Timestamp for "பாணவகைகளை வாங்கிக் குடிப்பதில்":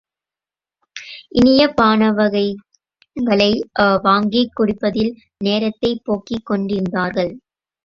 1.73-5.13